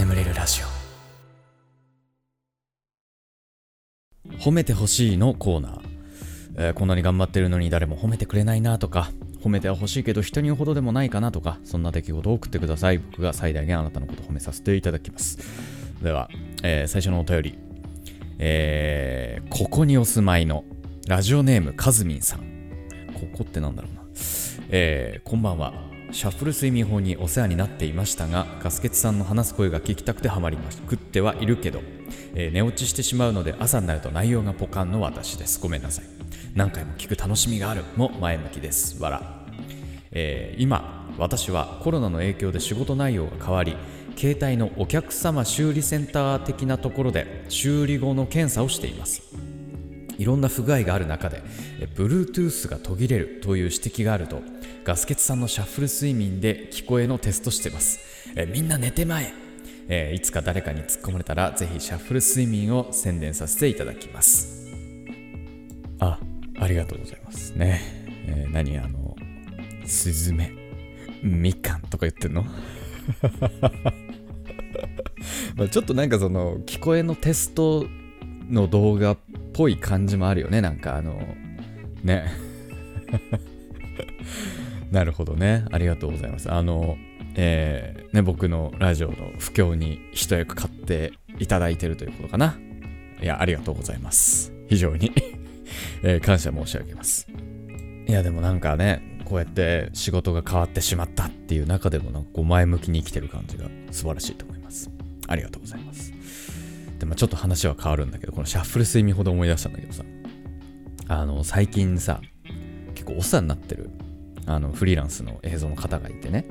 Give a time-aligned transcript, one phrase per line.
[0.00, 0.66] 眠れるラジオ。
[4.38, 5.80] 褒めてほしいのコーナー、
[6.56, 9.10] えーこんなに頑張ってるのに誰も褒めてくれないなとか。
[9.42, 11.58] 褒めては欲しいけど人に言うほどでもないかなとか。
[11.64, 12.98] そんな出来事を送ってください。
[12.98, 15.36] 僕が最大限あなたのことを褒めさせていただきます。
[16.02, 16.30] では、
[16.62, 17.58] えー最初のお便り。
[18.38, 20.64] えーここにお住まいの
[21.08, 22.40] ラジオネームかずみんさん。
[23.12, 24.00] ここってなんだろうな。
[24.70, 25.89] えーこんばんは。
[26.12, 31.80] シャッフル睡眠法にお世話になっていましたがガスケツさんの話す声が聞きたくてハマりまくってはいるけど、
[32.34, 35.60] えー寝落ちしてしまうので朝になると内容がポカンの私です。
[35.60, 36.04] ごめんなさい。
[36.54, 37.84] 何回も聞く楽しみがある。
[37.96, 39.00] も前向きです。
[39.00, 39.46] わら、
[40.10, 43.76] えー今私はコロナの影響で仕事内容が変わり
[44.16, 49.22] 携帯のお客様修理センター的なところで修理後の検査をしています。
[50.18, 51.42] いろんな不具合がある中で
[51.94, 54.42] Bluetooth が途切れるという指摘があると
[54.84, 58.00] ガスケツさんのシャッフル睡眠で聞こえのテストしてます。
[58.36, 59.32] えみんな寝てまえ。
[59.88, 64.68] えーいつか誰かに突っ込まれたらぜひシャッフル睡眠を宣伝させていただきます。
[65.98, 66.18] あ
[66.58, 67.80] ありがとうございますね、
[68.26, 69.16] えー何あの
[69.84, 70.52] スズメ
[71.22, 72.44] みかんとか言ってんの？
[75.56, 77.86] まあちょっとなんかその聞こえのテスト
[78.48, 79.18] の動画っ
[79.52, 80.60] ぽい感じもあるよね。
[80.62, 81.20] なんかあの
[82.02, 82.30] ね。
[84.90, 85.64] なるほどね。
[85.70, 86.50] ありがとうございます。
[86.50, 86.96] あの
[87.36, 92.58] えーね僕のラジオの不況に一役買っていただいてるということかな。
[93.22, 94.52] いやありがとうございます。
[94.68, 95.12] 非常に。
[96.02, 97.28] えー感謝申し上げます。
[98.06, 104.90] いやでもなんかねこうやって仕事が変わってしまったっていう中でもなんかこう前向きに生きてる感じが素晴らしいと思います。
[105.28, 106.12] ありがとうございます。
[106.98, 110.04] でもちょっと話は変わるんだけどこのシャッフル睡眠ほど思い出したんだけどさ。
[111.08, 112.20] あの最近さ
[112.94, 113.90] 結構お世話になってる
[114.54, 116.46] あのフリーランスの映像の方がいてね。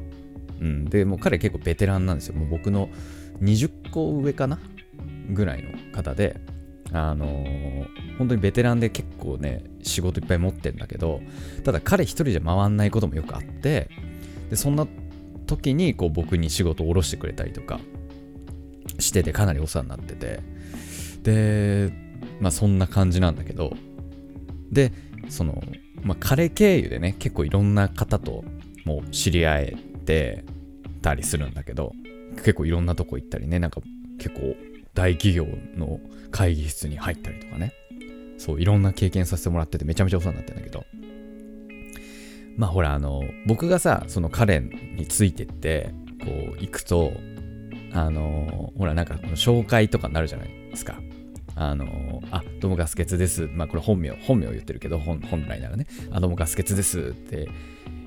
[0.61, 0.85] うん。
[0.85, 2.35] でもう彼結構ベテランなんですよ。
[2.35, 2.89] もう僕の
[3.41, 4.59] 20個上かな？
[5.29, 6.39] ぐらいの方で
[6.91, 7.85] あのー
[8.17, 11.21] 本当にベテランで結構ね仕事いっぱい持ってんだけど
[11.63, 13.89] ただ彼一人じゃ回んないこともよくあって
[14.49, 14.85] でそんな
[15.47, 17.79] 時にこう僕に仕事を下ろしてくれたりとか
[18.99, 20.41] しててかなりお世話になってて。
[21.23, 21.93] で
[22.39, 23.75] まあそんな感じなんだけど。
[24.71, 24.91] で
[25.29, 25.61] その、
[26.03, 28.43] まあ、彼経由でね結構いろんな方と
[28.85, 30.43] も知り合えて
[31.01, 31.93] たりするんだけど
[32.37, 33.81] 結構いろんなとこ行ったりねなんか
[34.17, 34.55] 結構
[34.93, 35.45] 大企業
[35.75, 35.99] の
[36.31, 37.73] 会議室に入ったりとかね。
[38.37, 40.85] そういろんな経験させてもらっててめちゃめちゃお世話になってんだけど。
[42.57, 45.91] まあほらあの僕がさその彼についてって
[46.23, 47.13] こう行くと
[47.93, 50.99] あのほらなんかこの紹介とかになるじゃないですか。
[51.61, 53.49] あのあどうもガスケツです。
[53.51, 55.87] まあこれ本名本名言ってるけど本本来ならね。
[56.09, 57.49] あどうもガスケツですって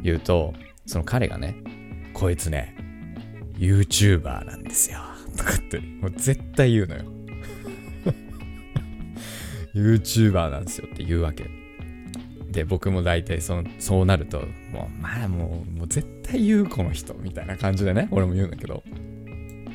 [0.03, 0.55] 言うと
[0.87, 1.57] その彼がね
[2.15, 2.75] こいつね
[3.59, 5.01] YouTuber なんですよ。
[5.37, 7.03] とかってもう絶対言うのよ。
[9.77, 11.51] YouTuber なんですよって言うわけ。
[12.51, 18.83] で僕も大体そのそうなるともうまあもうもう絶対言うこの人みたいな感じでね俺も言うんだけど。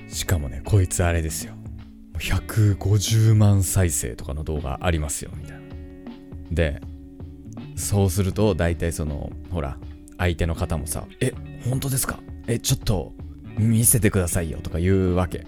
[0.08, 1.54] しかもねこいつあれですよ。
[2.20, 5.62] 150万再生とかの動画ありますよみたいな。
[6.52, 6.82] で
[7.76, 9.78] そうすると大体そのほら
[10.18, 11.34] 相手の方もさ「え
[11.70, 12.20] 本当ですか？
[12.48, 13.14] えちょっと
[13.58, 15.46] 見せてくださいよ」とか言うわけ。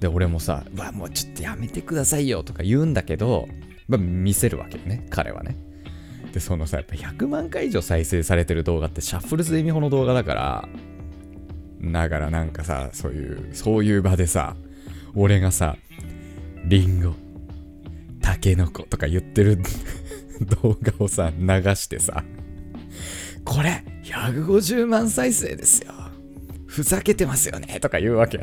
[0.00, 3.48] で俺もさ「うわもうちょっとやめてくださいよ」とか言うんだけど、
[3.88, 5.56] まあ、見せるわけよね彼はね。
[6.32, 10.68] でそのさやっぱ100万回以上再生されてる動画ってシャッフル睡眠法の動画だから
[11.92, 14.56] だからなんかさそういうそういう場でさ
[15.14, 15.76] 俺がさ
[16.64, 17.14] リンゴ
[18.20, 19.58] タケノコとか言ってる
[20.62, 22.24] 動画をさ流してさ
[23.44, 25.92] これ150万再生ですよ。
[26.66, 27.78] ふざけてますよね。
[27.80, 28.40] とか言うわけ。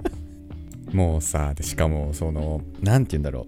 [0.92, 3.46] もうさしかもその何て言うんだろ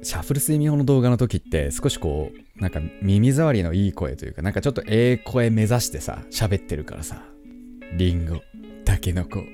[0.00, 0.04] う。
[0.04, 7.22] シャッフル睡眠法の動画の時って少しこうなんか耳障りのいい声というかなんかちょっとええ声目指してさ喋ってるからさ。
[7.96, 8.42] リンゴ
[8.84, 9.44] タケノコ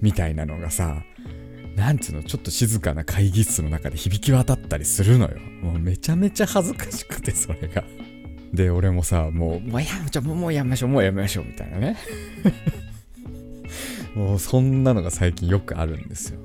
[0.00, 1.02] みたいなのがさ
[1.76, 5.38] なんつうのちょっと静かな会議室の中で響き渡ったりするのよ。
[5.62, 7.84] もうめちゃめちゃ恥ずかしくてそれが。
[8.52, 11.96] で俺もさもうもうやめちゃうもうやめましょうもうやめましょうみたいなね。
[14.14, 16.40] もうそんなのが最近よくあるんですよ。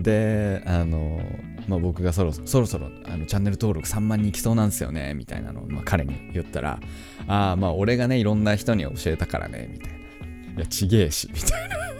[0.00, 1.20] であの
[1.66, 6.80] まあ僕がそろそろそろあのチャンネル登録3万人いきそうなんですよねみたいなのを、まあ、彼に言ったら
[7.26, 9.98] ああまあ俺がねいろんな人に教えたからねみたいな。
[9.98, 11.97] いやちげえしみたいな。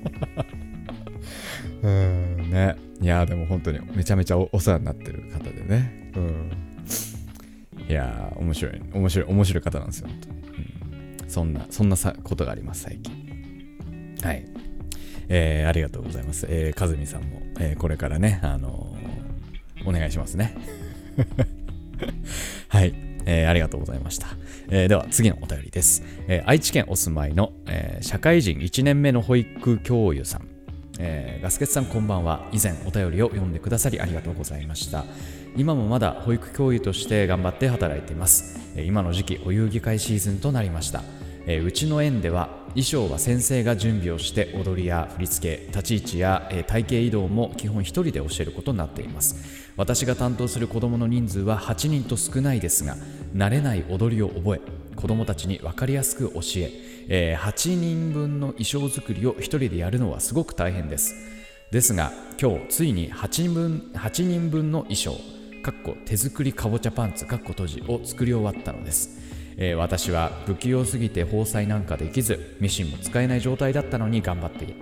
[1.82, 2.76] うんね。
[3.00, 6.10] いやでも本当にめちゃめちゃおお世話になってる方でね。
[6.16, 6.50] うん。
[7.88, 8.82] いやー面白い。
[8.92, 10.36] 面白い面白い方なんですよ本当に、
[11.22, 14.16] うん、そんなそんなさことがあります最近。
[14.22, 14.44] はい。
[15.28, 16.46] えー、ありがとうございます。
[16.48, 20.54] えー、かずみさんも、えー、これからね、あのー、お願いしますね。
[22.68, 22.94] はい、
[23.26, 24.28] えー、ありがとうございました。
[24.68, 26.02] えー、では次のお便りです。
[26.28, 30.48] えー、愛知県お住まいの、えー、社会人1年目の保育教諭さん。
[30.98, 32.48] えー、ガスケツさんこんばんは。
[32.52, 35.04] 以前お便りを読んでくださりありがとうございました。
[35.56, 38.58] 今もまだ保育教諭として頑張って働いています。
[38.76, 41.02] 今の時期お遊戯会シーズンとなりました。
[41.46, 49.36] えー、うちの園では衣装は先生が準備をして踊りや振り付け立ち位置や、え、体型移動も基本1人で教えることになっています。
[49.76, 52.96] 私が担当する子どもの人数は8人と少ないですが
[53.34, 54.60] 慣れない踊りを覚え
[54.94, 56.72] 子どもたちに分かりやすく教え
[57.08, 61.14] え、8人分の衣装作りを1人でやるのはすごく大変です。
[61.72, 65.16] ですが今日ついに8人分 ,8 人分の衣装
[65.62, 69.29] かっこ手作りかぼちゃパンツかっこ閉じを作り終わったのです。
[69.62, 74.74] えー、私は不器用すぎて縫製なんかできずミシンも使えない状態だったのに頑張って、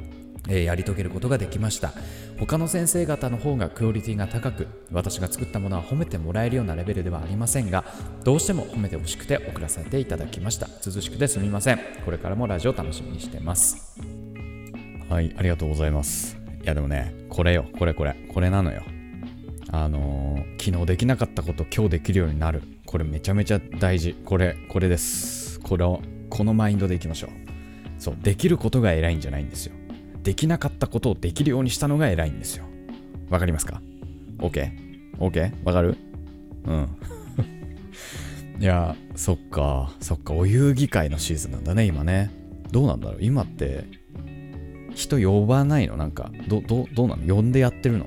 [0.48, 1.92] えー、やり遂げることができました。
[2.38, 7.84] 他の先生方の方がクオリティが高く私が作ったものは褒めてもらえるようなレベルではありませんが
[8.22, 10.68] どうしても褒めてほしくて送らせていただきました。
[10.86, 11.80] 涼しくてすみません。
[12.04, 13.98] これからもラジオ楽しみにしてます。
[15.10, 16.38] はいありがとうございます。
[16.62, 18.82] いやでもねこれよこれこれこれなのよ。
[19.70, 24.14] あのー、昨日できなかったこと今日できるようになるこれめちゃめちゃ大事。
[24.24, 25.60] これ、これです。
[25.60, 26.00] これを、
[26.30, 27.30] このマインドでいきましょう。
[27.98, 29.74] そう、できることが偉いんじゃないんですよ。
[30.22, 32.64] できなかったことをできるようにしたのが偉いんですよ。
[33.28, 33.82] わかりますか
[34.38, 35.64] ?OK?OK?
[35.64, 35.98] わかる？
[36.64, 36.88] うん。
[38.58, 42.30] いや、そっか、そっか、お遊戯会のシーズンなんだね、今ね。
[42.72, 43.22] どうなんだろう？
[43.22, 43.84] 今って、
[44.94, 45.98] 人呼ばないの？
[45.98, 47.34] なんか、ど、ど、どうなの？
[47.34, 48.06] 呼んでやってるの？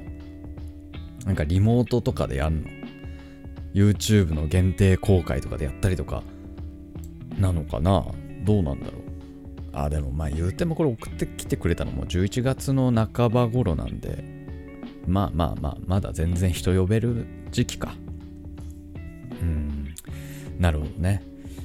[1.26, 2.70] なんかリモートとかでやんの
[3.74, 6.24] ？YouTube の限定公開とかでやったりとか
[7.38, 8.06] なのかな？
[8.44, 9.02] どうなんだろう？
[9.74, 14.24] あ、でもまあ言うてもこれ送ってきてくれたのも11月の半ば頃なんで、
[15.08, 17.96] まあまあまあ、まだ全然人呼べる時期か。
[19.42, 19.96] うん、
[20.60, 21.24] なるほどね。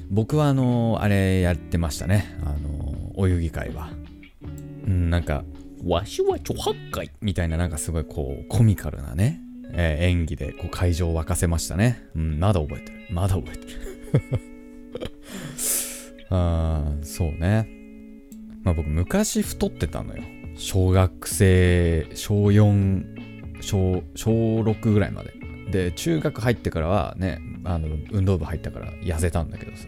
[0.09, 2.37] 僕はあの、あれやってましたね。
[2.45, 3.89] あの、お遊戯会は。
[4.85, 5.43] うん、なんか、
[5.85, 9.41] わしはちょはっかいみたいななんかすごいこうコミカルなね、
[9.79, 12.03] えー、演技でこう会場を沸かせましたね。
[12.15, 12.97] うん、まだ覚えてる。
[13.11, 13.77] まだ覚えてる。
[16.29, 17.69] あそうね。
[18.63, 20.23] まあ僕昔太ってたのよ。
[20.55, 25.33] 小学生、小4、小、小6ぐらいまで。
[25.71, 29.87] で、中学入ってからはね、あの、運動部入ったから痩せたんだけどさ。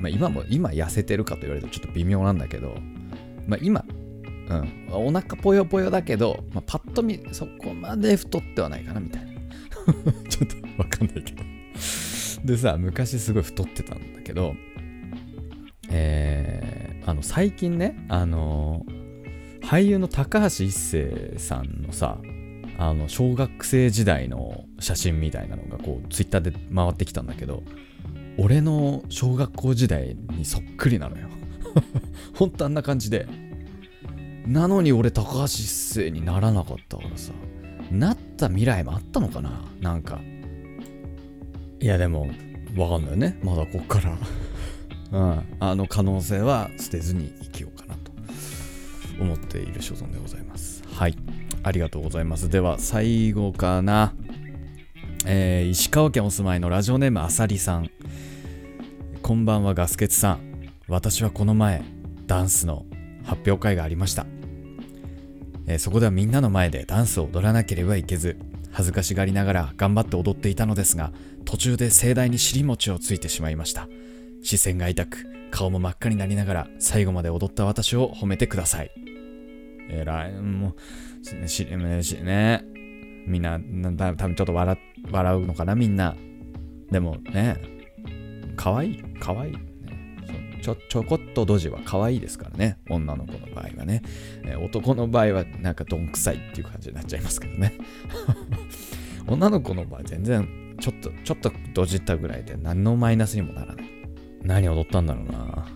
[0.00, 2.74] まあ今も、今痩せてるかと言われるとちょっと微妙なんだけど、
[3.46, 3.84] まあ今、
[4.60, 9.32] うん、お腹ぽよぽよだけど、まあ、パッと見そこまで太ってはないかなみたいな。
[10.28, 11.42] ちょっとわかんないけど。
[12.44, 14.54] でさ昔すごい太ってたんだけど
[15.90, 18.84] えー、あの最近ねあの
[19.62, 22.18] 俳優の高橋一生さんのさ
[22.78, 27.62] あの小学生時代の写真みたいなのがこうツイッターで回ってきたんだけど
[28.38, 31.28] 俺の小学校時代にそっくりなのよ。
[32.34, 33.26] ほんとあんな感じで
[34.46, 37.32] なのに俺高橋一生にならなかったからさ。
[37.90, 39.64] なった未来もあったのかな？
[39.80, 40.20] なんか。
[41.80, 42.30] いやでも
[42.76, 43.38] わかんないよね。
[43.42, 44.16] まだこっから。
[45.12, 45.44] うん。
[45.60, 48.12] あの可能性は捨てずに生きようかなと
[49.20, 50.82] 思っている所存でございます。
[50.90, 51.16] はい。
[51.62, 52.48] ありがとうございます。
[52.48, 54.14] では最後かな。
[55.24, 57.90] えー、石川県お住まいのラジオネームあさりさん。
[59.22, 60.40] こんばんはガスケツさん。
[60.88, 61.82] 私はこの前
[62.26, 62.84] ダンスの
[63.24, 64.26] 発表会がありました、
[65.66, 68.36] えー、そこではみんなの前でダンスを踊らなければいけず
[68.72, 71.12] 恥ずかしがりながら頑張って踊っていたのですが
[71.44, 73.88] 途中で盛大に尻餅をついてしまいました。
[74.42, 78.90] 視線が痛く顔も真っ赤になりながら最後まで踊った私を褒めてください。
[79.90, 80.74] えらいも
[81.44, 81.66] うし
[82.02, 82.64] しね。
[83.26, 84.78] みんな多分ちょっと笑
[85.10, 86.16] 笑うのかなみんな。
[86.90, 87.56] でもね。
[88.56, 89.71] かわいいかわいい。
[90.62, 92.78] ちょ、ちょこっとドジは可愛いですからね。
[92.88, 94.02] 女の子の場合はね。
[94.44, 97.74] えー、男の場合はなんかどんくさいっていう感じになっちゃいますけどね。
[99.26, 103.86] 女の子の場合全然ちょっと、ちょっとドジったぐらいで何のマイナスにもならない。
[104.42, 105.66] 何踊ったんだろうな。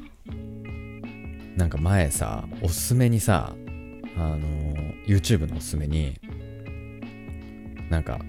[1.57, 3.55] なんか前さ、おすすめにさ、
[4.17, 6.19] あのー、YouTube のおすすめに、
[7.91, 8.21] なんか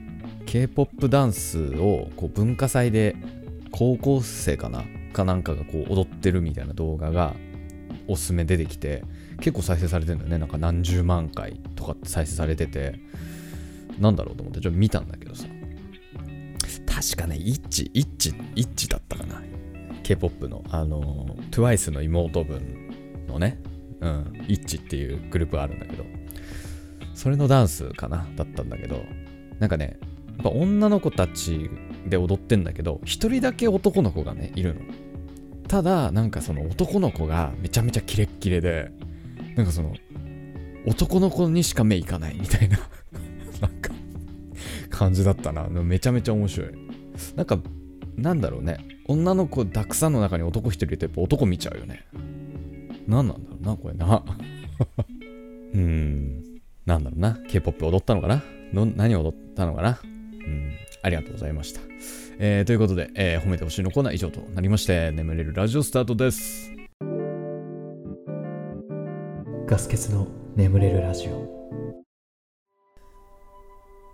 [0.46, 3.16] K-POP ダンスをこう文化祭で
[3.72, 4.86] 高校生かな
[5.18, 7.36] かなんかがこう踊ってるみたいな動画が
[8.08, 9.04] おすすめ出てきて
[9.42, 10.38] 結構再生されてるんだよね。
[10.38, 13.00] なんか何十万回とかって再生されてて
[14.00, 15.48] なんだろうと思ってちょっと見たんだけどさ。
[16.86, 19.42] 確かねイッチイッチイッチだったかな。
[20.04, 23.60] K-POP のあの TWICE の妹分のね
[24.00, 26.06] うんイッチっていうグループあるんだけど。
[27.14, 29.04] それのダンスかなだったんだけど、
[29.58, 29.98] なんかね、
[30.28, 31.68] やっぱ女の子たち
[32.06, 34.82] で踊ってんだけど、一人だけ男の子がね、いるの。
[35.68, 38.92] ただ、なんかその男の子がめちゃめちゃキレッキレで、
[39.56, 39.94] なんかその、
[40.86, 42.78] 男の子にしか目いかないみたいな
[43.62, 43.92] なんか、
[44.90, 45.68] 感じだったな。
[45.68, 46.70] めちゃめちゃ面白い。
[47.36, 47.60] なんか、
[48.16, 48.78] なんだろうね。
[49.08, 52.06] 女の子たくさんの中に男一人いるとやっぱ男見ちゃうよね。
[53.08, 54.24] 何なんだろうな、これな。
[55.74, 56.44] うん。
[56.86, 57.40] なんだろうな。
[57.48, 58.44] K-POP 踊ったのかな？
[58.74, 60.00] 何踊ったのかな？
[60.04, 60.72] うん。
[61.04, 61.82] ありがとうございました。
[62.40, 66.72] えー、ということで、えー、褒めてほしいのコーナー以上となりまして、眠れるラジオスタートです。
[69.66, 71.58] ガス欠の眠れるラジオ。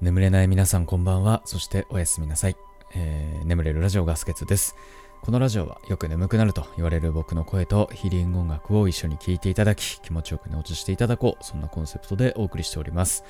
[0.01, 1.41] 眠れない皆さんこんばんは。
[1.45, 2.55] そしておやすみなさい。
[2.95, 4.75] えー、眠れるラジオガス欠です。
[5.21, 13.23] このラジオはよく眠くなると言われる僕の声とヒーリング音楽を一緒に聴いていただき気持ちよく寝落ちしていただこうそんなコンセプトでお送りしております。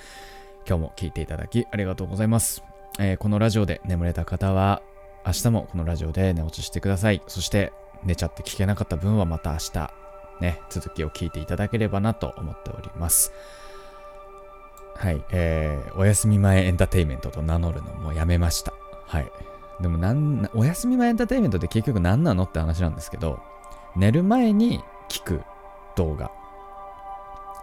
[0.67, 2.72] 今日も聴いていただきありがとうございます。
[3.00, 4.81] えー、このラジオで眠れた方は
[5.25, 7.21] 明日もこのラジオで寝落ちしてください。
[7.27, 7.73] そして
[8.03, 9.93] 寝ちゃって聞けなかった分はまた明日
[10.41, 13.31] ね、続きを聞いていただければなと思っております。
[14.95, 18.73] はい、えー、お休み前エンターテイメントと名乗るのもやめました。
[19.07, 19.31] はい。
[19.81, 23.39] でもなん、お休み前エンターテイメントって結局何なのって話なんですけど、
[23.95, 25.41] 寝る前に聞く
[25.95, 26.31] 動画、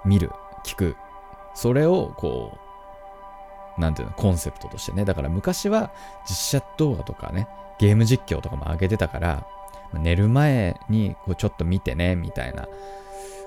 [0.04, 0.30] 見る、
[0.64, 0.96] 聞く、
[1.54, 2.69] それをこう、
[3.80, 5.04] なんていうの、コンセプトとしてね。
[5.04, 5.90] だから昔は
[6.28, 9.46] 実写動画とかね、ゲーム実況とかも上げてたから、
[9.94, 12.68] 寝る前にこうちょっと見てね、みたいな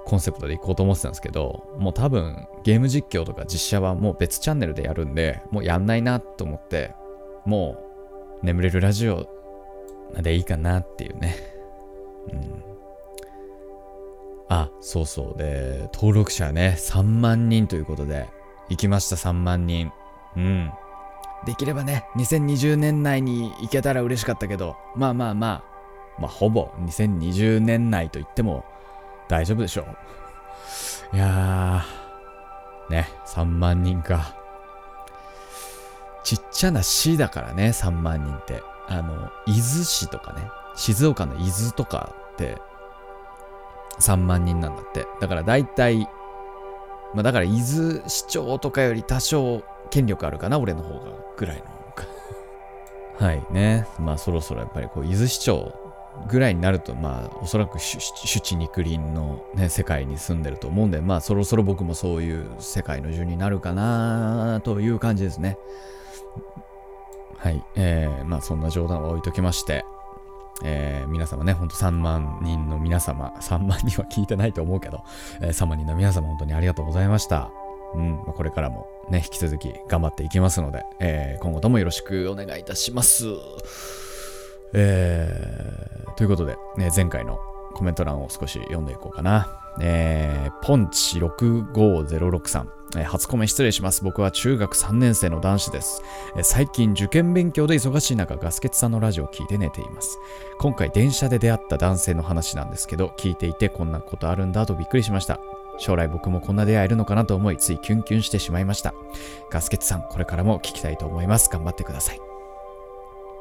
[0.05, 6.93] コンセプトでいこうと思ってたんですけど、もう多分ゲーム実況とか実写はもう別チャンネルでやるんで、もうやんないなと思って、
[7.45, 7.77] も
[8.41, 9.27] う眠れるラジオ
[10.21, 11.35] でいいかなっていうね。
[12.31, 12.63] うん。
[14.49, 15.37] あ、そうそう。
[15.37, 18.27] で、登録者ね、3万人ということで、
[18.69, 19.91] 行きました、3万人。
[20.35, 20.71] うん。
[21.45, 25.73] できればね、2020年内に行けたら嬉しかったけど、まあまあまあ、
[26.19, 28.65] まあ、ほぼ2020年内と言っても
[29.27, 29.85] 大丈夫でしょ
[31.11, 31.15] う。
[31.15, 34.35] いやー、ね、3万人か。
[36.23, 38.61] ちっちゃな市だからね、3万人って。
[38.87, 40.41] あの、伊豆市とかね、
[40.75, 42.57] 静岡の伊豆とかって
[43.99, 45.05] 3万人なんだって。
[45.19, 46.07] だから大体、
[47.13, 49.63] まあだから伊豆市長とかより多少
[49.93, 51.63] 権力あるかな、俺の方が、ぐらいの。
[53.19, 53.85] はいね。
[53.99, 55.71] まあそろそろやっぱりこう、伊豆市長
[56.27, 65.57] ぐらいになると、まあ、おそらくシュチ肉林の、ね、世界に住んでると思うんで、まあ、そろそろ僕もそういう世界の順になるかなという感じですね。
[67.37, 67.63] はい。
[67.75, 69.85] えー、まあ、そんな冗談は置いときまして、
[70.63, 75.03] えー、皆様ね、ほんと3万人の皆様、3万人は聞いてないと思うけど、
[75.41, 77.62] えー、3万人の皆様、本当にありがとうございました。
[77.95, 83.25] うん、まあ、これからもね、引き続き頑張っていきますので、えー、今後ともよろしくお願いいたします。
[84.73, 87.37] えー、ということで、ね、前回の
[87.75, 89.59] コメント欄を少し読んでいこうかな。
[89.79, 94.03] えー、ポンチ65063、えー、初コメ失礼します。
[94.03, 96.03] 僕は中学3年生の男子です、
[96.35, 100.19] えー、最近受験勉強で忙しい中、ガスケツさんのラジオを聞いて寝ています。
[100.59, 105.39] 今回電車で出会った男性の話なんですけど、聞いていてこんなことあるんだとびっくりしました。
[105.77, 108.93] 将来僕もこんな出会えるのかなと思い、ついキュンキュンしてしまいました。
[109.49, 111.49] ガスケツさん、これからも聞きたいと思います。
[111.49, 112.19] 頑張ってください。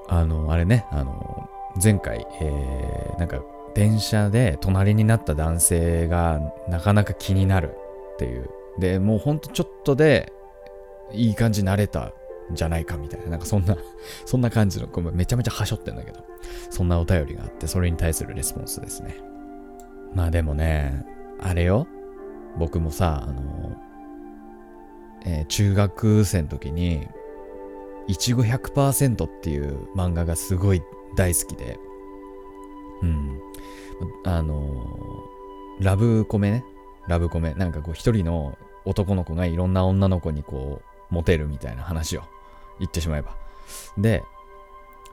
[0.08, 1.48] あの、あれね、あの、
[1.82, 3.42] 前回、えー、なんか、
[3.74, 7.74] 電車で隣になった男性がなかなか気になる
[8.14, 8.50] っていう。
[8.78, 10.32] で、もうほんとちょっとで
[11.12, 12.12] いい感じになれた
[12.52, 13.30] んじゃないかみたいな。
[13.30, 13.76] なんかそんな
[14.26, 16.20] そんな感じの、めちゃめちゃはしょってんだけど、
[16.70, 19.16] そんなお便りがあって、それに対するレスポンスですね。
[20.14, 21.04] まあでもね、
[21.40, 21.86] あれよ。
[22.58, 23.76] 僕もさ、あの、
[25.24, 27.06] えー、中学生の時に、
[28.08, 30.82] いちご100%っていう漫画がすごい
[31.16, 31.78] 大好きで、
[33.02, 33.40] うん。
[34.24, 35.24] あの、
[35.80, 36.64] ラブコメね。
[37.08, 37.54] ラブコメ。
[37.54, 42.22] なんかこう一人の男の子がいろんな女の子にこう、モテるみたいな話を
[42.78, 43.36] 言ってしまえば。
[43.98, 44.22] で、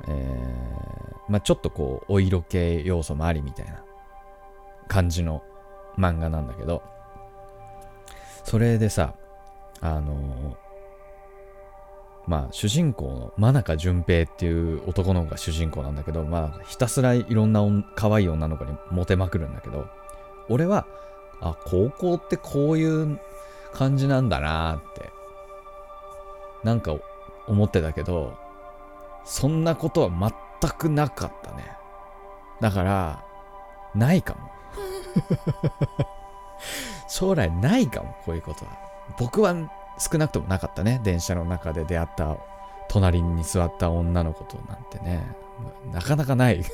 [0.08, 3.84] えー、まあちょっとこう、お色気要素もありみたいな
[4.88, 5.44] 感じの
[5.98, 6.84] 漫画なんだけど、
[8.50, 9.14] それでさ、
[9.80, 10.58] あの
[12.26, 17.62] まあ、主人公の真中淳平っていう男の子が主人公なんだけど、まあ、ひたすらいろんな
[17.94, 19.86] 可愛い女の子にモテまくるんだけど、
[20.50, 20.88] 俺は、
[21.42, 23.20] あ、高校ってこういう
[23.72, 25.12] 感じなんだなって、
[26.64, 26.96] なんか
[27.46, 28.36] 思ってたけど、
[29.26, 31.72] そんなことは全くなかったね。
[32.62, 33.24] だから、
[33.94, 34.50] ないかも。
[37.08, 38.72] 将来ないかも、こういうことは。
[39.18, 39.56] 僕は
[39.98, 41.02] 少なくともなかったね。
[41.04, 42.38] 電車の中で出会った
[42.90, 45.24] 隣に座った女の子となんてね。
[45.92, 46.64] なかなかない。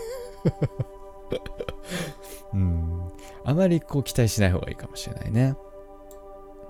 [2.53, 3.11] うん。
[3.43, 5.55] あまりこう期待しない方がいいかもしれないね。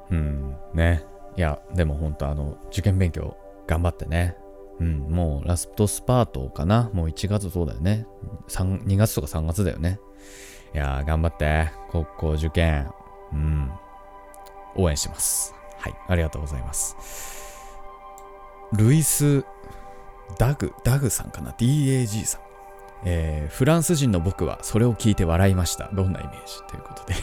[0.09, 0.57] うん。
[0.73, 1.05] ね。
[1.37, 3.35] いや、でも本当あの、受験勉強
[3.67, 4.37] 頑張ってね。
[4.79, 6.89] うん、もうラストスパートかな。
[6.93, 8.07] もう1月そうだよね。
[8.47, 9.99] 2月とか3月だよね。
[10.73, 11.71] いやー、頑張って。
[11.89, 12.89] 高校受験。
[13.35, 13.71] うん。
[14.75, 15.53] 応援してます。
[15.77, 15.95] はい。
[16.07, 16.95] ありがとうございます。
[18.73, 19.45] ルイス・
[20.37, 22.41] ダグ、ダグさんかな ?DAG さん。
[23.03, 25.89] えー、フランス人の僕はそれを聞いて笑いました。
[25.93, 26.63] どんなイメージ？
[26.67, 27.13] ということで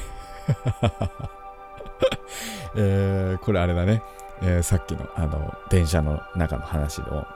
[2.76, 4.02] えー、これあれだね。
[4.42, 7.26] えー、さっきのあの電車の中の話の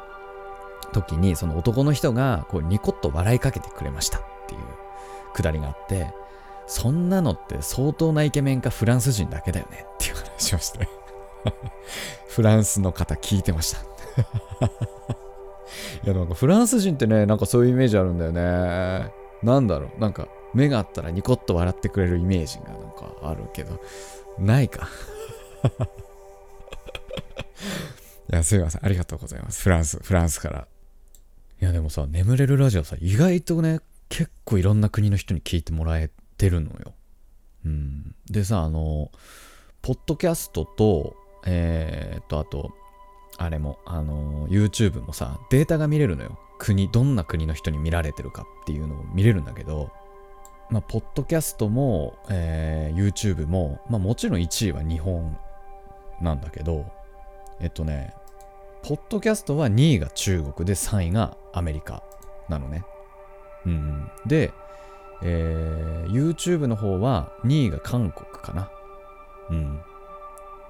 [0.92, 4.60] 時にその男の人がこうニコッと笑いかけてくれましたっていう
[5.34, 6.12] くだりがあって
[6.66, 10.88] そんなのって相当なイケメンかフランス人だけだよねっていう話をして
[12.28, 13.78] フランスの方聞いてました。
[16.04, 19.12] いやなんかフランス人ってねなんかそういうイメージあるんだよね。
[19.42, 23.80] なんだろうなんか目があったらニコッと笑ってくれるイメージがなんかあるけど
[24.38, 24.88] ないか。
[28.32, 28.84] いやすいません。
[28.84, 29.62] ありがとうございます。
[29.62, 30.66] フランスフランスから。
[31.60, 36.14] いやでもさ、眠れるラジオさ、意外とね、結構いろんな国の人に聞いてもらえて
[36.48, 36.94] るのよ。
[37.64, 38.14] うん。
[38.30, 39.10] でさ、あの、
[39.82, 41.16] ポッドキャストと、
[41.46, 42.72] えー、っと、あと、
[43.38, 46.38] あれも、あの、YouTube もさ、データが見れるのよ。
[46.58, 49.90] 国、どんな国の人に見られてるかっていうのを見れるんだけど、
[50.70, 55.38] まあ、ポッドキャストも、えー、YouTube も、まあ、もちろん1位は日本
[56.20, 56.86] なんだけど、
[57.60, 58.14] えっとね、
[58.82, 62.02] ポッドキャストは2位が中国で3位がアメリカ
[62.48, 62.84] なのね。
[63.64, 64.10] うん。
[64.26, 64.52] で、
[65.22, 68.70] えー、YouTube の方は2位が韓国かな。
[69.50, 69.80] うん。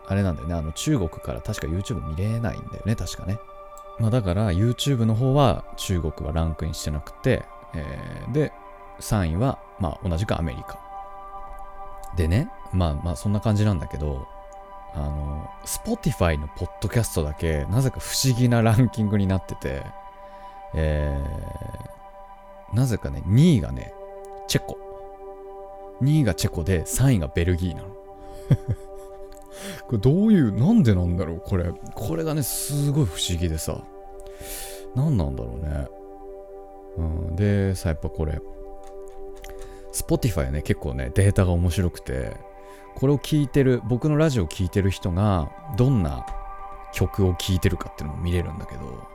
[0.07, 0.55] あれなんだよね。
[0.55, 2.95] あの中国から確か YouTube 見れないんだよね。
[2.95, 3.39] 確かね。
[3.99, 7.45] まあだから YouTube の方は中国はランクインしてなくて、
[7.75, 8.53] えー、で、
[9.01, 10.79] 3位はまあ同じくアメリカ。
[12.17, 14.27] でね、まあまあそんな感じなんだけど、
[14.95, 19.85] あの、Spotify のポッドキャストだけ、なぜか不思議なランキングになってて、
[20.75, 23.93] えー、なぜかね、2位がね、
[24.49, 24.79] チェコ。
[26.03, 27.89] 2位がチェコで、3位がベルギーなの。
[29.87, 31.73] これどういう、なんでなんだろうこれ。
[31.95, 33.83] これがね、すごい不思議でさ。
[34.95, 35.89] 何なんだろうね。
[36.99, 38.41] うん、で、さ、やっぱこれ、
[39.93, 42.37] Spotify ね、結構ね、データが面白くて、
[42.97, 46.25] これを聞いてる僕のラジオを聴いてる人がどんな
[46.93, 49.07] 曲を聴いてるかっていうのも見れるんだけど、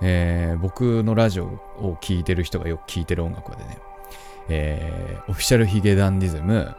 [0.00, 3.78] えー、僕のラジオを聴いてる人がよく聴いてる音楽はでね、
[4.48, 6.74] えー、オフィシャルヒゲダンディズム、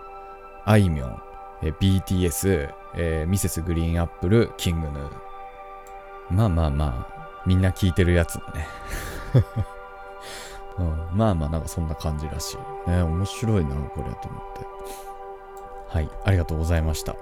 [0.65, 1.21] あいみょん、
[1.63, 5.09] えー、BTS、えー、ミセスグリーンアップル、キングヌー。
[6.29, 8.67] まあまあまあ、みんな聴いてるやつだね。
[10.77, 12.89] うん、まあまあなんかそんな感じらしい。
[12.89, 14.67] ね、面白いな、これと思って。
[15.89, 17.15] はい、ありがとうございました。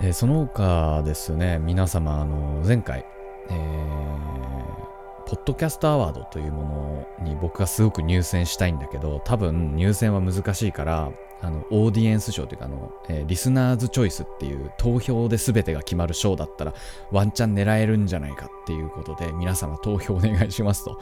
[0.00, 3.06] えー、その他ですね、皆様、あの、前回、
[3.48, 4.93] えー、
[5.26, 11.10] ポッドキャストアワードというものに僕がすごく入選したいんだけど、多分入選は難しいから、
[11.40, 16.74] あの、オーディエンス賞というか、あの、えー、リスナーズチョイスっていう投票で全てが決まる賞だったら、
[17.10, 20.98] ワンチャン狙えるんじゃないかっていうことで、皆様投票お願いしますと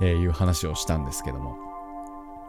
[0.00, 1.56] えいう話をしたんですけども、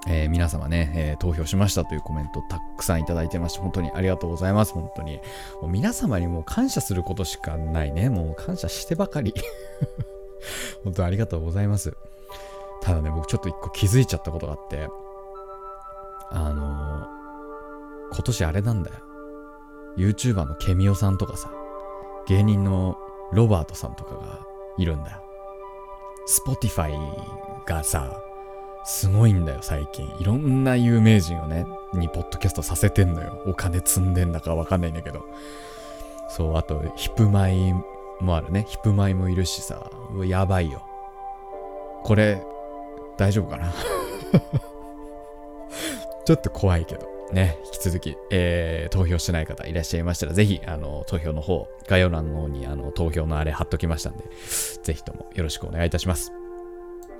[0.07, 4.73] えー、皆様ね、えー、投票しましたというコメントたくさんいただいてまして、本当にありがとうございます。
[4.73, 5.19] 本当に。
[5.61, 8.09] もう皆様にもう感謝することしかないね。
[8.09, 9.33] もう感謝してばかり。
[10.83, 11.95] 本当ありがとうございます。
[12.81, 14.89] ただね、僕ちょっと一個気づいちゃったことがあって、
[16.31, 18.95] あのー、今年あれなんだよ。
[19.97, 21.51] YouTuber のケミオさんとかさ、
[22.27, 22.97] 芸人の
[23.31, 24.39] ロバートさんとかが
[24.77, 25.23] いるんだよ。
[26.27, 26.93] Spotify
[27.65, 28.21] がさ、
[28.85, 30.05] すごいんだよ、最近。
[30.19, 33.41] いろんな有名人をね、にポッドキャストさせてんのよ。
[33.45, 35.25] お金積んでんだかわかんないんだけど。
[36.29, 37.73] そう、あと、ヒップマイ
[38.23, 38.65] もあるね。
[38.67, 39.89] ヒップマイもいるしさ。
[40.25, 40.85] やばいよ。
[42.03, 42.41] これ、
[43.17, 43.73] 大丈夫かな？
[46.25, 47.13] ちょっと怖いけど。
[47.31, 54.23] ね、引き続き、えー、投票してない方いらっしゃいましたら、ぜひ、あの、投票の方、概要欄の方に、あの、投票のあれ貼っときましたんで、
[54.83, 56.31] ぜひともよろしくお願いいたします。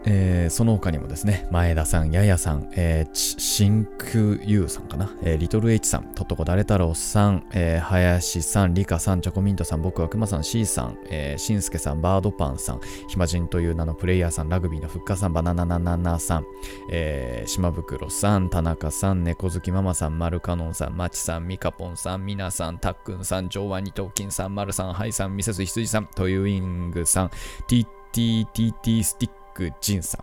[0.05, 16.45] えーその他にもですね、前田さん、ややさん、えー、ち真空優さんかな、えーリトル H さん、とっとこだれ太郎さん、えー林さん、リカさん、チョコミントさん、僕はくまさん、C さん、えー、しんすけさん、バードパンさん、暇人という名のプレイヤーさん、ラグビーのふっかさん、バナナナナナさん、
[16.89, 27.31] えー、島袋さん、田中さん、猫好きママさん、マルカノンさん、マチさん、ミカポンさん、ミナさん、タックンさん、ジョーワニトーキンさん、マルさん、ハイさん、ミセス羊さん、トユイングさん、
[27.67, 29.42] TTTT スティック
[29.81, 30.21] ジンさん、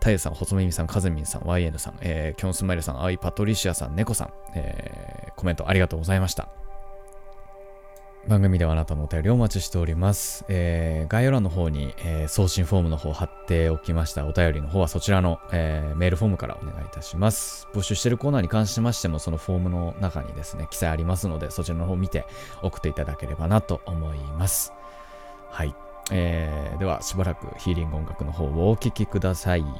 [0.00, 6.48] タイさん、細耳さん、カズミンさん、YN さん、えー、キョンスマイルさん、アイパトリシアさん、ネコさん、えーコメントありがとうございました。
[8.28, 10.44] 番組ではあなたのお便りをお待ちしております。
[10.48, 17.66] えー概要欄の方に、えー送信フォームの方貼っておきましたお便りの方はそちらの、えーメールフォームからお願いいたします。
[17.72, 22.26] 募集しているコーナーに関しましてもそのフォームの中にですね、記載ありますのでそちらの方を見て
[22.62, 24.72] 送っていただければなと思います。
[25.48, 25.74] はい。
[26.10, 29.62] えーではしばらくヒーリング音楽の方をお聴きください。
[29.62, 29.70] はい、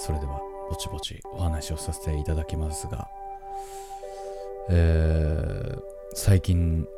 [0.00, 3.08] それではぼちぼちお話をさせていただきますが、
[4.70, 6.88] えー最近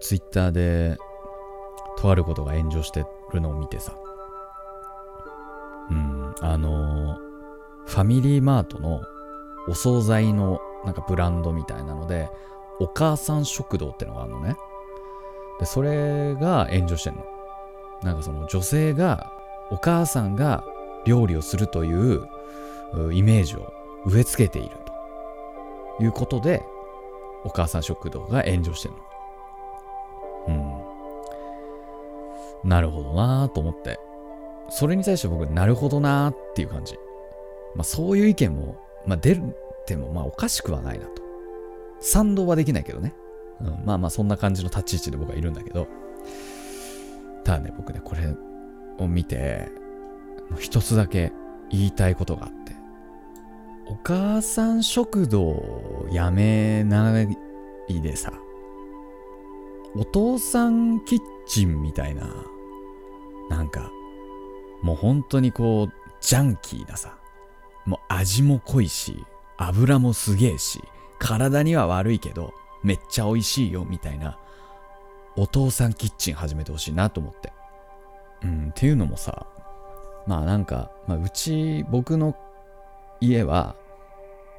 [0.00, 0.96] ツイッターで
[1.98, 3.92] とあることが炎上してるのを見てさ、
[5.90, 7.18] うん、あの
[7.86, 9.02] ファミリーマートの
[9.68, 12.30] お惣菜のなんかブランドみたいなので、
[12.78, 14.56] お母さん食堂ってのがあるのね。
[15.58, 17.24] で、それが炎上してんの。
[18.02, 19.32] なんかその女性が、
[19.70, 20.64] お母さんが
[21.06, 22.28] 料理をするという
[23.12, 23.72] イメージを
[24.06, 24.70] 植え付けている
[25.98, 26.62] ということで、
[27.44, 28.98] お母さん食堂が炎上してんの。
[30.48, 30.52] う
[32.66, 32.68] ん。
[32.68, 33.98] なるほどなぁと思って。
[34.68, 36.96] それに対して僕、なるほどなぁっていう感じ。
[37.74, 41.22] まあそういう意見も、まあ出るってもまあおかしくはないなと。
[42.00, 43.14] 賛同はできないけどね。
[43.60, 45.86] うん、まあまあそんな感じの立ち位置で僕はいるんだけど。
[47.44, 48.34] ただね、僕ね、これ
[48.98, 49.68] を見て、
[50.58, 51.32] 一つだけ
[51.70, 52.72] 言いたいことがあって。
[53.86, 58.32] お母さん食堂をやめないでさ、
[59.96, 62.28] お父さんキッチンみたいな、
[63.48, 63.90] なんか、
[64.82, 67.18] もう本当にこう、ジャンキーなさ、
[67.84, 69.24] もう味も濃いし、
[69.56, 70.80] 油もすげえし、
[71.18, 74.38] 体には悪いけど、めっちゃ美味しいよ、みたいな、
[75.36, 77.52] お父さんキッチン始めてほしいなと思って。
[78.42, 79.46] うん、っていうのもさ、
[80.26, 82.36] まあなんか、まあ、うち、僕の
[83.20, 83.74] 家は、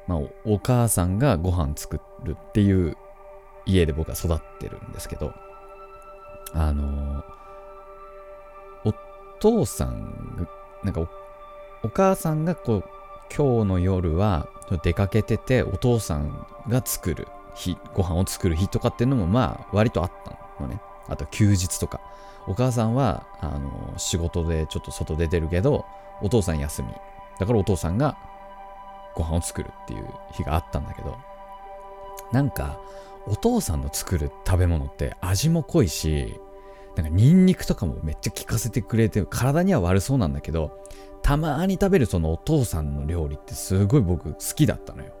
[0.06, 2.96] まあお、母さんがご飯作るっていう
[3.66, 5.32] 家で僕は育ってるんですけど、
[6.54, 7.24] あの
[8.84, 8.92] お
[9.40, 10.46] 父さん、
[10.84, 11.08] なんかお、
[11.84, 12.84] お母さんがこう、
[13.34, 14.46] 今日の夜は
[14.82, 20.80] 出かけてて、お父さんが作る日、ご飯を作る日とかっていうのもまあ割とあったのね。
[21.08, 22.00] あと休日とか。
[22.48, 25.86] お母さんは、あの、仕事でちょっと外出てるけど、
[26.22, 26.88] お父さん休み。
[27.38, 28.16] だからお父さんが
[29.14, 31.16] ご飯を作るっていう日があったんだけど、
[32.32, 32.80] なんか、
[33.26, 36.40] お父さんの作る食べ物って味も濃いし、
[36.96, 40.82] なんかニンニクとかもめっちゃ効かせてくれて、体には悪そうなんだけど、
[41.22, 45.12] たまに食べるそのお父さんの料理ってすごい僕好きだったのよ。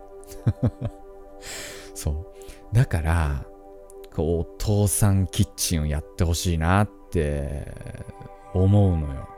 [1.94, 2.26] そう。
[2.72, 3.44] だから、
[4.12, 7.66] こう、お父さんキッチンをやってほしいなって
[8.54, 9.28] 思うのよ。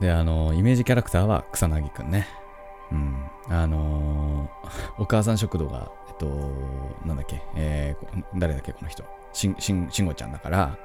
[0.00, 2.26] で、あの、イメージキャラクターは草薙くんね。
[2.92, 3.16] うん。
[3.48, 4.50] あの
[4.98, 6.26] お母さん食堂が、えっと、
[7.06, 9.04] なんだっけ、えー誰だっけ、この人。
[9.32, 10.78] しん、しん、しんごちゃんだから、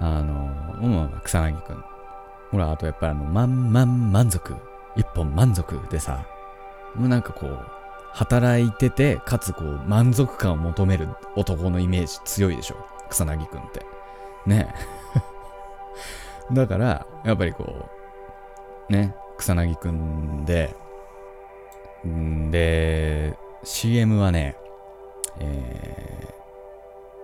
[0.00, 0.34] あの
[0.80, 1.84] うん、草薙くん。
[2.50, 4.56] ほら、あとやっぱりあの、満々満足。
[4.96, 6.26] 一本満足でさ、
[6.94, 7.77] もうなんかこう、
[8.18, 12.76] 働いてて、かつこう、満足感を求める男のイメージ強いでしょ？
[13.10, 13.86] 草薙くんって。
[14.44, 14.74] ね。
[16.52, 17.88] だから、やっぱりこ
[18.90, 20.74] う、ね、草薙くんで、
[22.04, 24.56] んで、CM はね、
[25.38, 26.34] え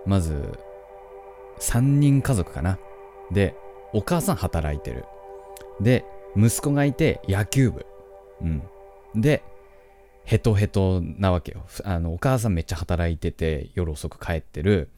[0.05, 0.57] ー、まず、
[1.59, 2.79] 3人家族かな。
[3.31, 3.53] で、
[3.91, 5.03] お母さん働いてる。
[5.81, 6.05] で、
[6.37, 7.85] 息子がいて野球部。
[8.41, 8.63] うん。
[9.13, 9.43] で、
[10.25, 11.65] ヘトヘトなわけよ。
[11.83, 14.89] あの、お母さんめっちゃ働いてて夜遅く帰ってる。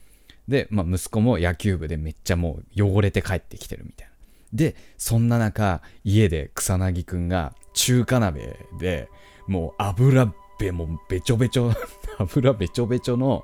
[0.48, 4.14] で、まあ、息子も野球部でめっちゃもう汚れて帰ってきてるみたいな。
[4.54, 9.10] で、そんな中、家で草薙くんが中華鍋で
[9.48, 11.74] もう油べ、もべちょべちょ、
[12.18, 13.44] 油べちょべちょの、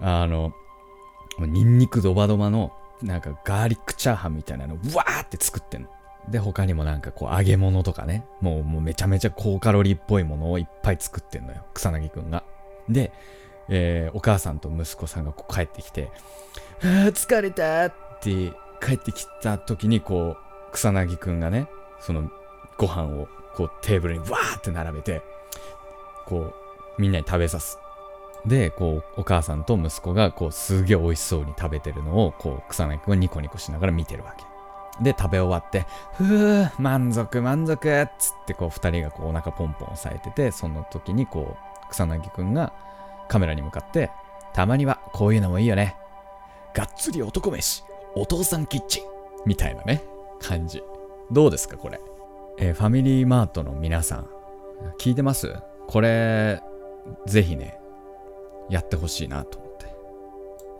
[0.00, 0.54] あの、
[1.38, 2.72] ニンニクドバドバの
[3.02, 5.88] なんかガーリックチャーハンみたいなのをわーって作ってんの。
[6.28, 12.44] で、他にもなんかこう揚げ物とかね、もうもうめちゃめちゃ高カロリーっぽいものをいっぱい作ってんのよ、草薙くんが。
[12.88, 13.12] で、
[13.68, 16.10] えーお母さんと息子さんがこう帰ってきて、
[16.82, 18.52] あ疲れたって
[18.84, 21.66] 帰ってきた時にこう、草薙くんがね、
[22.00, 22.30] その
[22.78, 25.22] ご飯をこうテーブルにわーって並べて、
[26.26, 26.52] こ
[26.98, 27.78] う、みんなに食べさす。
[28.46, 34.44] で、こう、お母さんと息子が、こう、すげえ美味しそうに食べてるのを、こう、草薙くんはニコニコしながら見てるわけ。
[35.02, 42.72] で、食べ終わって、ふぅ、満足満足っつって、こう、二人がこう、お腹ポンポン押さえてて、その時に、こう、草薙くんが
[43.28, 44.10] カメラに向かって、
[44.54, 45.96] たまにはこういうのもいいよね。
[46.74, 47.84] がっつり男飯、
[48.14, 49.04] お父さんキッチン
[49.44, 50.02] みたいなね、
[50.40, 50.82] 感じ。
[51.30, 52.00] どうですか、これ？
[52.58, 54.26] えーファミリーマートの皆さん、
[54.98, 55.56] 聞いてます？
[55.88, 56.62] これ、
[57.26, 57.78] ぜひね、
[58.68, 59.71] やってほしいなと。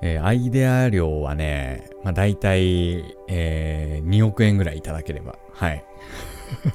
[0.02, 5.84] えーアイデア料はね、まあ大体、えー2億円ぐらいいただければ、はい。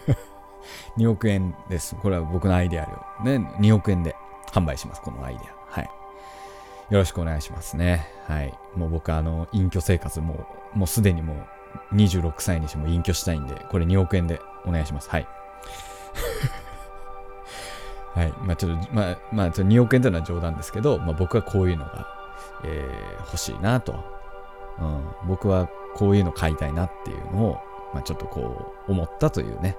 [0.98, 1.96] 2億円です。
[1.96, 3.40] これは僕のアイデア料。
[3.40, 4.16] ね、2億円で
[4.52, 5.80] 販売します、このアイデア。
[5.80, 5.84] はい。
[6.90, 8.08] よろしくお願いしますね。
[8.28, 8.54] はい。
[8.76, 11.34] もう僕あの、隠居生活もう、もうすでにも
[11.92, 15.10] う26歳にしても隠居したいんで、これ2億円でお願いします。
[15.10, 15.28] はい。
[18.16, 18.34] はい。
[18.42, 22.08] まあちょっと、まあ、まあ、ちょっと2億円というのは冗談ですけど、まあ僕はこういうのが、
[22.64, 23.96] えー欲しいなと
[24.80, 27.58] うん、僕はこういうの買いたいなっていうのを、
[27.94, 29.76] まあ、ちょっとこう思ったというね、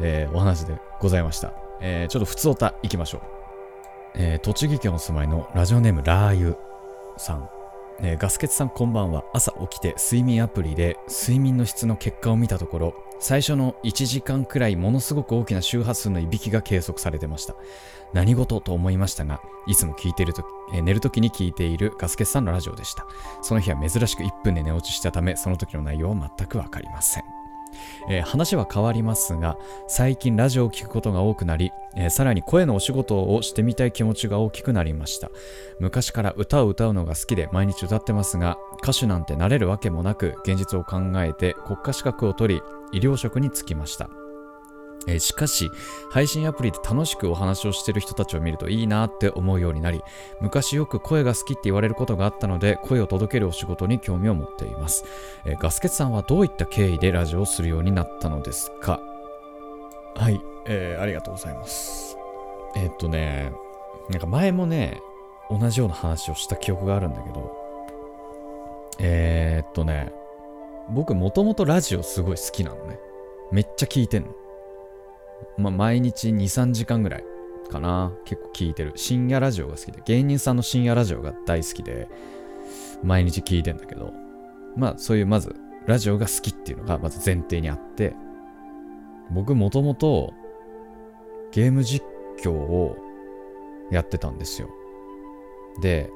[0.00, 1.52] えーお話でございました。
[1.80, 3.20] えーちょっと普通おた行きましょう。
[4.14, 6.56] えー栃木県お住まいのラジオネームラー油
[7.18, 7.50] さん。
[8.00, 9.24] えーガスケツさんこんばんは。
[9.34, 17.54] 朝起きて睡眠アプリで睡眠の質の結果を見たところ、最初の1時間くらいものすごく大きな周波数のいびきが計測されてました。
[18.12, 23.06] 何事と思いましたが、いつも聞いてると、えー寝るときに聞いているガスケツさんのラジオでした。
[23.42, 27.24] その日は珍しく1分で寝落ちしたため、その時の内容は全くわかりません。
[28.08, 35.30] えー話は変わりますが、最近ラジオを聞くことが多くなり、えーさらに声のお仕事をしてみたい気持ちが大きくなりました。
[35.80, 44.08] 昔から歌を歌うのが好きで毎日歌ってますが、歌手なんてなれるわけもなく、現実を考えて国家資格を取り、医療職に就きました。
[45.06, 45.70] えーしかし
[46.10, 50.02] 配信アプリで楽しくお話をしてる人たちを見るといいなって思うようになり
[50.40, 55.04] 昔よく声が好きって言われることがあったので声を届けるお仕事に興味を持っています、
[55.46, 59.00] えーガスケツさんはどういった経緯でラジオをするようになったのですか？
[60.14, 62.16] はい、えーありがとうございます。
[62.76, 63.52] えーっとね
[64.10, 65.00] なんか前もね
[65.48, 67.56] 同じような話をした記憶があるんだけど
[68.98, 70.12] えーっとね
[70.90, 72.98] 僕もともとラジオすごい好きなのね
[73.52, 74.34] めっちゃ聞いてんの
[75.56, 77.24] まあ、毎日2、3時間ぐらい
[77.70, 78.12] かな。
[78.24, 78.92] 結構聞いてる。
[78.96, 82.08] 深夜ラジオが好きで、芸人さんの深夜ラジオが大好きで、
[83.02, 84.12] 毎日聞いてんだけど、
[84.76, 85.54] まあそういうまず、
[85.86, 88.14] ラジオが好きっていうのがまず前提にあって、
[89.30, 90.32] 僕もともと
[91.52, 92.04] ゲーム実
[92.42, 92.96] 況を
[93.90, 94.68] やってたんですよ。
[95.80, 96.10] で、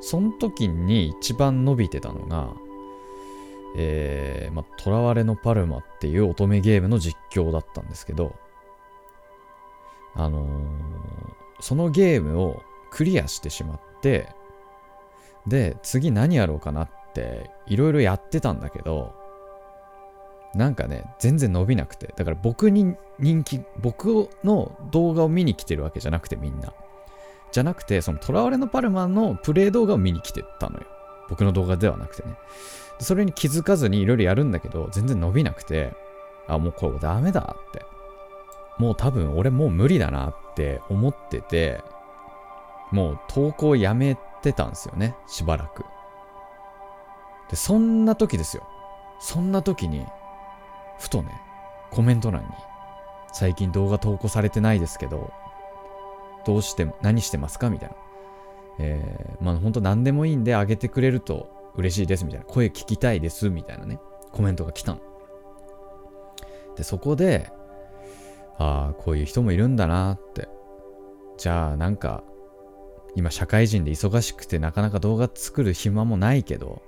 [0.00, 2.54] その時に一番伸びてたのが、
[3.76, 8.34] えー、まあ、囚われのパルマっていう乙女ゲームの実況だったんですけど、
[10.14, 11.22] あのー
[11.62, 14.28] そのゲームをクリアしてしまって、
[15.46, 19.14] で、次何やろうかなって、いろいろやってたんだけど、
[20.54, 22.12] なんかね、全然伸びなくて。
[22.16, 26.74] だから僕に人気、僕の動画を見に来てるわけじゃなくてみんな。
[27.52, 30.86] じゃなくて、その囚われのパルマのプレイ動画を見に来てたのよ。
[31.28, 32.34] 僕の動画ではなくてね。
[33.02, 35.92] それに気づかずにいろいろやるんだけど、全然伸びなくて、
[36.48, 37.84] あ、もうこれダメだって。
[38.78, 41.82] もう多分俺もう無理だなって思ってて、
[42.90, 45.84] もう投稿やめてたんですよね、しばらく。
[47.50, 48.66] で、そんな時ですよ。
[49.20, 50.04] そんな時に、
[50.98, 51.30] ふとね、
[51.90, 52.48] コメント欄に、
[53.32, 55.32] 最近動画投稿されてないですけど、
[56.44, 57.70] どうして、何してますか？
[57.70, 57.96] みたいな。
[58.78, 62.46] えー、まあ本当何でもいいんであげてくれると嬉しいですみたいな。
[62.46, 63.98] 声聞きたいですみたいなね、
[64.32, 65.00] コメントが来たの。
[66.76, 67.50] で、そこで、
[68.58, 70.48] ああ、こういう人もいるんだなって。
[71.38, 72.22] じゃあなんか、
[73.14, 76.82] 今社会人で忙しくてなかなか動画作る暇もないけど、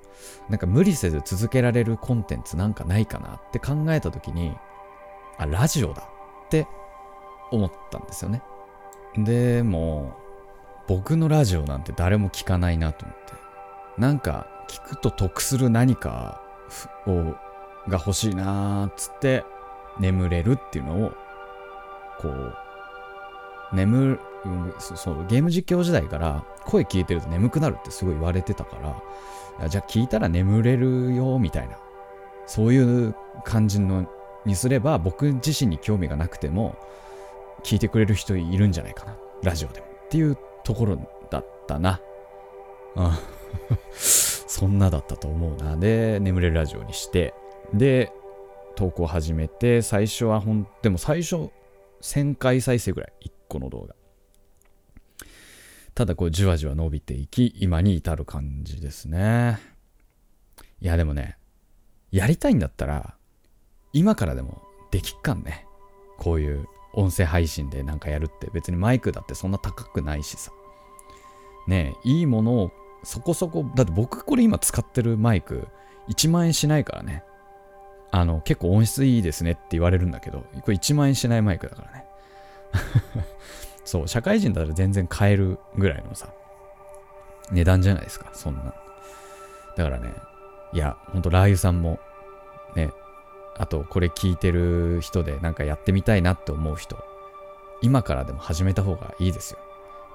[0.49, 4.55] なんか無理せず続けられるコンテンツなんかないかなって考えた時に、
[5.39, 6.09] あ、ラジオだ
[6.47, 6.67] って
[7.51, 8.43] 思ったんですよね。
[9.19, 10.15] でも、
[10.87, 13.33] 僕のラジオなんて誰も聞かないなと思って。
[13.99, 16.41] なんか聞くと得する何か
[17.07, 17.35] を
[17.89, 19.45] が欲しいなーっつって
[20.01, 21.13] 眠れるっていうのを
[22.21, 22.55] こう
[23.75, 28.77] 眠るうんそうゲーム実況時代から声聞いてると眠くなるってすごい言われてたか
[29.59, 31.79] らじゃあ聞いたら眠れるよみたいな
[32.47, 34.07] そういう感じの
[34.45, 36.77] にすれば僕自身に興味がなくても
[37.63, 39.87] 聞いてくれる人いるんじゃないかなラジオでも。
[39.87, 40.99] っていうところ
[41.31, 42.01] だったな。
[42.97, 43.11] うん。
[44.55, 45.77] そんなだったと思うな。
[45.77, 47.35] で眠れるラジオにして。
[47.73, 48.13] で
[48.77, 51.51] 投稿始めて最初はほんでも最初
[52.03, 53.13] 1000回再生ぐらい。
[53.27, 53.97] 1個の動画。
[55.97, 59.59] ただこうじわじわ伸びていき今に至る感じですね。
[60.81, 61.37] いやでもね
[62.13, 63.17] やりたいんだったら
[63.93, 64.63] 今からでも
[64.93, 65.67] できっかんね。
[66.17, 68.49] こういう音声配信でなんかやるって。
[68.55, 70.53] 別にマイクだってそんな高くないしさ。
[71.67, 72.71] ねえいいものを
[73.05, 75.69] そこそこだって僕これ今使ってるマイク
[76.09, 77.25] 1万円しないからね。
[78.11, 82.05] あの結構音質いいですねって言われるんだけどこれ1万円しないマイクだからね。
[83.85, 86.29] そう社会人だったら全然買えるぐらいのさ
[87.51, 88.75] 値段じゃないですかそんな。
[89.77, 90.11] だからね
[90.73, 91.99] いやほんとラー油さんも
[92.77, 92.91] ね
[93.57, 96.97] あとこれ聞いてる人でなんかやってみたいなって思う人
[97.83, 99.59] 今からでも始めた方がいいですよ。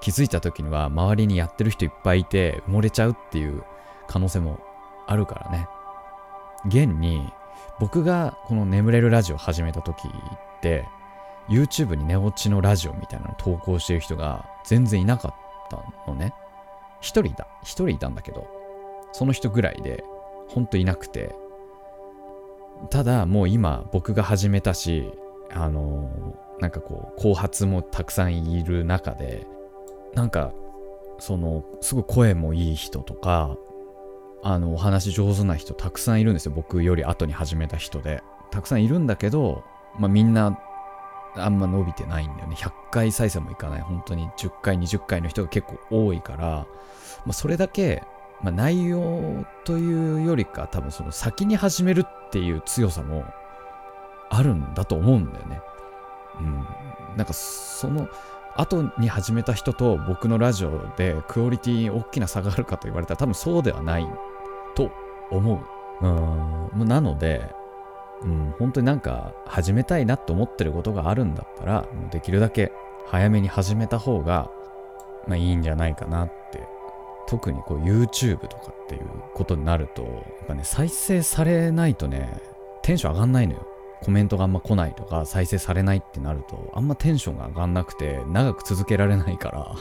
[0.00, 3.62] 気づいた時には周りにやってる人いっぱいいて埋もれちゃうっていう
[4.08, 4.58] 可能性も
[5.06, 5.68] あるからね。
[6.66, 7.32] 現に
[7.78, 10.86] 僕がこの眠れるラジオ始めた時って
[11.48, 15.34] YouTube に寝落ちのラジオみたいなの投稿してる人が全然いなかっ
[15.70, 16.34] たのね。
[17.00, 18.46] 一人だ一人いたんだけど
[19.12, 20.04] その人ぐらいで
[20.48, 21.34] ほんといなくて。
[22.88, 25.12] ただもう今僕が始めたし
[25.52, 26.10] あの
[26.60, 29.46] なんかこう後発もたくさんいる中で
[30.14, 30.52] なんか
[31.18, 33.56] そのすごい声もいい人とか
[34.42, 36.52] あのお話上手な人たくさんいるんですよ。
[36.54, 38.22] 僕より後に始めた人で。
[38.50, 39.62] たくさんいるんだけど、
[39.98, 40.58] まあ、みんな
[41.36, 42.56] あんま伸びてないんだよね。
[42.56, 43.80] 100回再生もいかない。
[43.80, 46.66] 本当に10回20回の人が結構多いから、
[47.24, 48.02] まあ、それだけ、
[48.42, 53.24] まあ、内容というよりか多分その先に始めるっていう強さも
[54.30, 55.60] あるんだと思うんだよね。
[56.40, 56.66] うん。
[57.16, 58.08] なんかその
[58.56, 64.06] 後に始めた人と僕のラジオでクオリティ大きな差があるかと言われたら多分そうではない
[64.74, 64.90] と
[65.30, 65.54] 思
[66.00, 66.06] う。
[66.06, 66.88] うん。
[66.88, 67.54] なので、
[68.22, 72.72] うん、本当になんか始めたいなと思ってることがあるんだったら、できるだけ
[73.06, 74.50] 早めに始めた方が、
[75.26, 76.68] まあいいんじゃないかなって。
[77.30, 82.40] 特にこう YouTube とかっていうことになると、やっぱね、再生されないとね、
[82.82, 83.66] テンション上がんないのよ。
[84.02, 89.76] コメントがあんま来ないとか再生されないってなるとあんまテンションが上がんなくて長く続けられないから。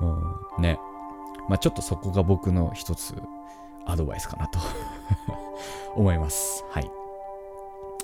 [0.00, 0.78] うんね。
[1.48, 3.14] まあちょっとそこが僕の一つ
[3.86, 4.58] アドバイスかなと。
[5.94, 6.64] 思います。
[6.70, 6.90] はい。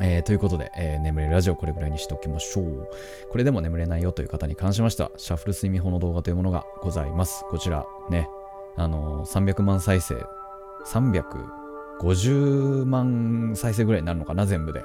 [0.01, 2.88] えー、ということで、えー、眠れるラジオこれぐらいにしておきましょう。
[3.30, 7.44] これでも眠れないよという方に関しましては、シャッフル睡眠法の動画というものがございます。
[7.51, 8.28] こちらね、
[8.76, 10.14] あのー、300万再生、
[10.86, 11.68] 300
[12.01, 14.84] 50万再生ぐらいになるのかな、全部で。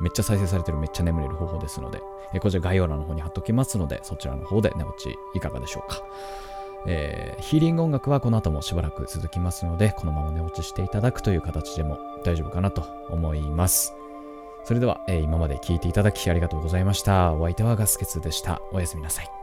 [0.00, 2.00] めっちゃ再生されてる、めっちゃ眠れる方法ですので、
[2.34, 6.02] えこちら概要欄の方に貼っておきますので、そちらの方で寝落ちいかがでしょうか。
[6.88, 13.94] えー、ヒーリング音楽はこの後もしばらく続きますので、このまま寝落ちしていただくという形でも大丈夫かなと思います。
[14.64, 17.32] それでは、えー、今まで聞いていただきありがとうございました。
[17.32, 18.60] お相手はガスケツでした。
[18.72, 19.35] おやすみなさい。